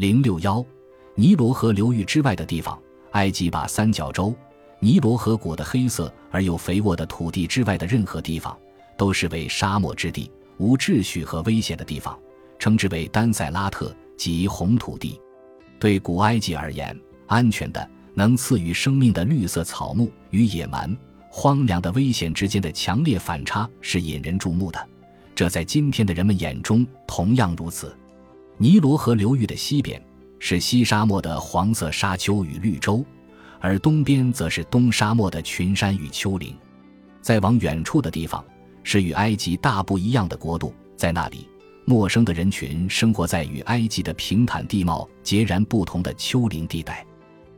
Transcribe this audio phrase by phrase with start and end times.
[0.00, 0.64] 零六幺，
[1.14, 4.34] 尼罗河流域之外的地方，埃及把三角洲、
[4.78, 8.58] 尼罗河谷的黑色而又肥沃的土地之外的任何地方，
[8.96, 12.18] 都视为沙漠之地、无秩序和危险的地方，
[12.58, 15.20] 称之为丹塞拉特及红土地。
[15.78, 20.96] 对古埃及而言，安全的、能赐予生命的绿色草木与野蛮、
[21.28, 24.82] 荒凉的危险之间的强烈反差是引人注目的。
[25.34, 27.94] 这在今天的人们眼中同样如此。
[28.62, 29.98] 尼罗河流域的西边
[30.38, 33.02] 是西沙漠的黄色沙丘与绿洲，
[33.58, 36.54] 而东边则是东沙漠的群山与丘陵。
[37.22, 38.44] 再往远处的地方
[38.82, 41.48] 是与埃及大不一样的国度，在那里，
[41.86, 47.02] 陌生的人群生活在与埃及的平坦地貌截然不同的丘陵地带。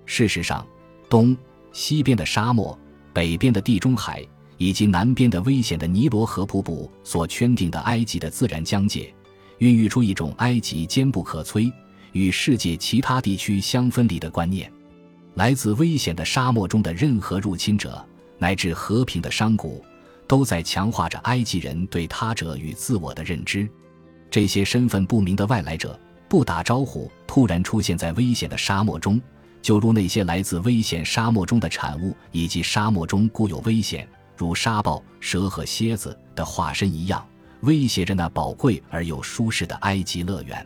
[0.07, 0.65] 事实上，
[1.11, 1.37] 东
[1.73, 2.79] 西边的沙漠，
[3.13, 4.25] 北边的地中海。
[4.59, 9.13] 以及南边的危险的尼罗河瀑布所圈定的埃及的自然疆界，
[9.63, 11.73] 孕育出一种埃及坚不可摧、
[12.11, 14.69] 与世界其他地区相分离的观念。
[15.35, 18.05] 来自危险的沙漠中的任何入侵者，
[18.39, 19.81] 乃至和平的山谷，
[20.27, 23.69] 都在强化着埃及人对他者与自我的认知。
[24.29, 25.97] 这些身份不明的外来者
[26.29, 29.23] 不打招呼，突然出现在危险的沙漠中，
[29.63, 34.09] 就如那些来自危险沙漠中的产物，以及沙漠中固有危险。
[34.37, 37.25] 如沙暴、蛇和蝎子的化身一样，
[37.63, 40.65] 威胁着那宝贵而又舒适的埃及乐园。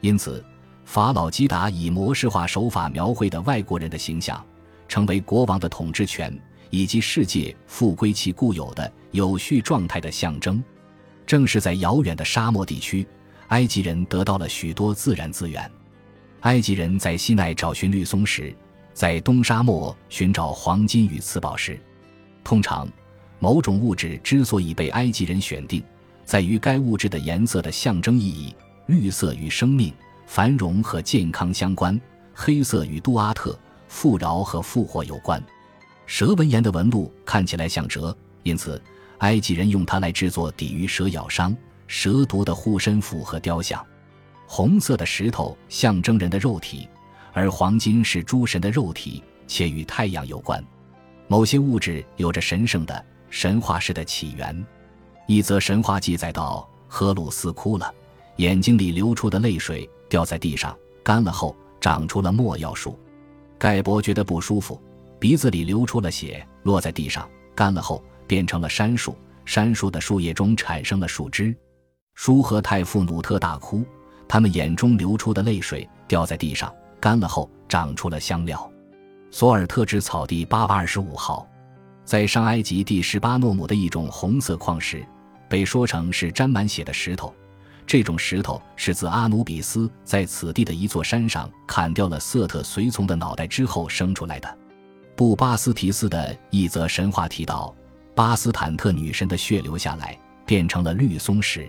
[0.00, 0.42] 因此，
[0.84, 4.42] 法老基达以模式化手法描绘的外国人的形象，
[4.86, 6.34] 成为国王的统治权
[6.70, 10.62] 以及世界复归其固有的有序状态的象征。
[11.26, 13.06] 正是在遥远的沙漠地区，
[13.48, 15.70] 埃及人得到了许多自然资源。
[16.40, 18.54] 埃及人在西奈找寻绿松石，
[18.94, 21.78] 在东沙漠寻找黄金与次宝石。
[22.44, 22.88] 通常，
[23.40, 25.82] 某种物质之所以被埃及人选定，
[26.28, 28.54] 在于该物质的颜色的象征意义。
[28.84, 29.90] 绿色与生命、
[30.26, 31.98] 繁荣和健康相关；
[32.34, 35.42] 黑色与杜阿特、富饶和复活有关。
[36.04, 38.78] 蛇纹岩的纹路看起来像蛇，因此
[39.20, 43.82] 埃及人用它来制作抵御蛇咬伤、蛇毒的护身符和雕像。
[44.46, 46.86] 红色的石头象征人的肉体，
[47.32, 50.62] 而黄金是诸神的肉体，且与太阳有关。
[51.26, 54.66] 某些物质有着神圣的、神话式的起源。
[55.28, 57.94] 一则神话记载到，荷鲁斯哭了，
[58.36, 60.74] 眼睛里流出的泪水掉在地上，
[61.04, 62.98] 干了后长出了没药树。
[63.58, 64.80] 盖博觉得不舒服，
[65.18, 69.14] 鼻子里流出了血，落在地上，干了后变成了杉树。
[69.44, 71.54] 杉树的树叶中产生了树枝。
[72.14, 73.84] 舒和太傅努特大哭，
[74.26, 78.66] 他们眼中流出的泪水掉在地上，干了后长出了香料。
[79.30, 81.46] 索尔特制草地八百二十五号，
[82.02, 85.06] 在上埃及第十八诺姆的一种红色矿石，
[85.48, 87.34] 被说成是沾满血的石头。
[87.86, 94.58] 这种石头是自阿努比斯在此地的一座山上砍掉了瑟特随从的脑袋之后生出来的。
[95.16, 97.74] 布巴斯提斯的一则神话提到，
[98.14, 101.68] 巴斯坦特女神的血流下来变成了绿松石。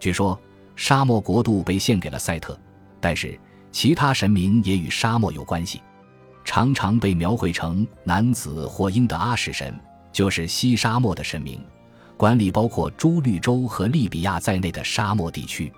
[0.00, 0.38] 据说
[0.74, 2.58] 沙漠国度被献给了赛特，
[3.00, 3.38] 但是
[3.70, 5.80] 其他神明也与沙漠有关系。
[6.44, 9.74] 常常被描绘成男子或鹰的阿什神，
[10.12, 11.64] 就是西沙漠的神明，
[12.16, 15.72] 管理包括朱绿洲和利比亚在内的沙漠地区。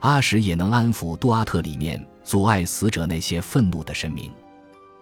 [0.00, 4.30] 阿什也能安抚杜阿特里面阻碍死者那些愤怒的神明。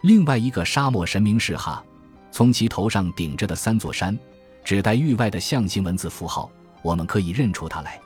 [0.02, 1.84] 另外一个沙漠神明是哈，
[2.30, 4.16] 从其头上顶着的三座山，
[4.64, 6.50] 指代域外的象形文字符号，
[6.82, 8.00] 我们可以认出他来。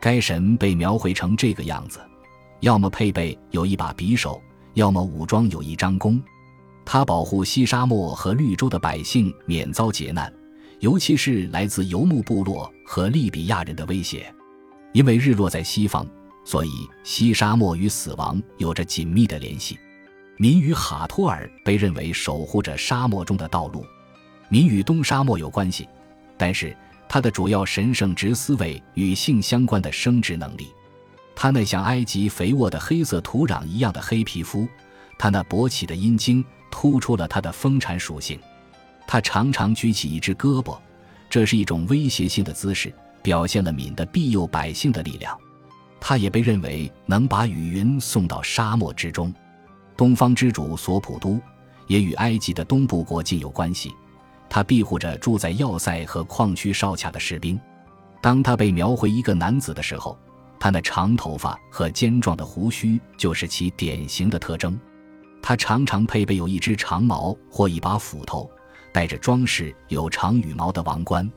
[0.00, 2.00] 该神被描绘成这个样子：
[2.60, 4.40] 要么配备有一把匕首，
[4.74, 6.20] 要么武装有一张弓。
[6.84, 10.32] 他保护西沙漠和绿洲的百姓免遭劫难，
[10.80, 14.32] 尤其是来自游牧部落和利比亚人的威胁。
[14.92, 16.06] 因为日落在西方，
[16.44, 16.70] 所以
[17.04, 19.78] 西沙漠与死亡有着紧密的联系。
[20.36, 23.84] 民与哈托尔被认为守护着沙漠中的道路。
[24.48, 25.88] 民与东沙漠有关系，
[26.36, 26.76] 但是
[27.08, 30.68] 他的主要神圣直思维与性相关的生殖能力。
[31.34, 34.66] 他那像埃及肥沃的黑色土壤一样的黑皮肤，
[35.18, 36.44] 他那勃起的阴茎。
[36.70, 38.38] 突出了他的丰产属性，
[39.10, 40.78] 他常常举起一只胳膊，
[41.30, 45.34] 这是一种威胁性的姿势，表现了敏的庇佑百姓的力量。
[45.98, 49.34] 他也被认为能把雨云送到沙漠之中。
[49.96, 51.40] 东方之主索普都
[51.86, 53.90] 也与埃及的东部国境有关系，
[54.46, 57.58] 他庇护着住在要塞和矿区哨卡的士兵。
[58.20, 60.18] 当他被描绘一个男子的时候，
[60.60, 64.78] 他那长头发和尖状的胡须就是其典型的特征。
[65.40, 68.50] 他常常配备有一只长矛或一把斧头，
[68.92, 71.30] 戴着装饰有长羽毛的王冠。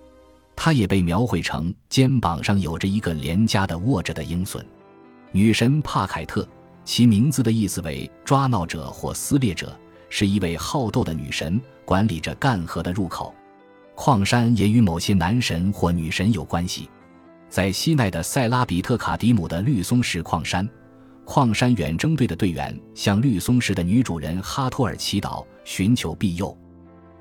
[0.56, 4.64] 他也被描绘成肩膀上有着一个廉价的握着的鹰隼。
[5.32, 6.48] 女神帕凯特，
[6.84, 9.76] 其名字的意思为抓闹者或撕裂者，
[10.10, 13.34] 是一位好斗的女神，管理着干涸的入口。
[13.96, 16.90] 矿山也与某些男神或女神有关系。
[17.50, 20.68] 在西奈的塞拉比特卡迪姆的绿松石矿山，
[21.26, 26.56] 矿山远征队的队员向绿松石的女主人哈托尔祈祷，寻求庇佑。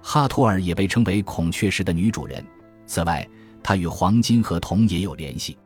[0.03, 2.45] 哈托尔也被称为孔雀石的女主人。
[2.87, 3.27] 此外，
[3.63, 5.57] 她与黄金和铜也有联系。